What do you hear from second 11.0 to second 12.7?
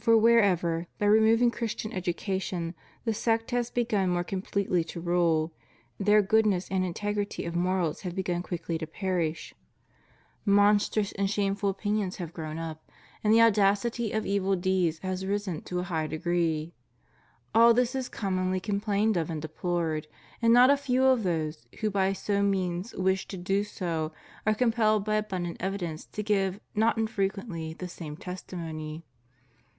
and shameful 94 FREEMASONRY. opinions have grown